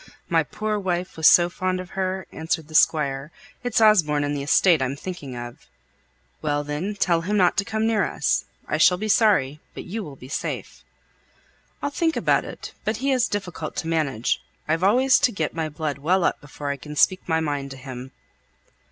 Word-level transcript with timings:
My 0.29 0.41
poor 0.41 0.79
wife 0.79 1.15
was 1.15 1.27
so 1.27 1.47
fond 1.47 1.79
of 1.79 1.91
her," 1.91 2.25
answered 2.31 2.67
the 2.69 2.73
Squire. 2.73 3.31
"It's 3.63 3.79
Osborne 3.79 4.23
and 4.23 4.35
the 4.35 4.41
estate 4.41 4.81
I'm 4.81 4.95
thinking 4.95 5.35
of!" 5.37 5.67
"Well, 6.41 6.63
then, 6.63 6.95
tell 6.95 7.21
him 7.21 7.37
not 7.37 7.55
to 7.57 7.65
come 7.65 7.85
near 7.85 8.03
us. 8.03 8.43
I 8.67 8.79
shall 8.79 8.97
be 8.97 9.07
sorry, 9.07 9.59
but 9.75 9.83
you 9.83 10.03
will 10.03 10.15
be 10.15 10.27
safe." 10.27 10.83
"I'll 11.83 11.91
think 11.91 12.15
about 12.15 12.45
it; 12.45 12.73
but 12.83 12.97
he's 12.97 13.27
difficult 13.27 13.75
to 13.75 13.87
manage. 13.87 14.41
I've 14.67 14.83
always 14.83 15.19
to 15.19 15.31
get 15.31 15.53
my 15.53 15.69
blood 15.69 15.99
well 15.99 16.23
up 16.23 16.41
before 16.41 16.69
I 16.71 16.77
can 16.77 16.95
speak 16.95 17.29
my 17.29 17.39
mind 17.39 17.69
to 17.69 17.77
him." 17.77 18.11